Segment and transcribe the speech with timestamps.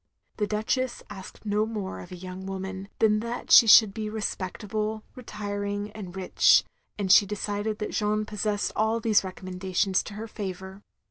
[0.37, 5.03] The Duchess asked no more of a yotmg woman than that she should be respectable,
[5.13, 6.63] retiring, and rich;
[6.97, 10.81] and she decided that Jeanne possessed all these recommendations to her favour.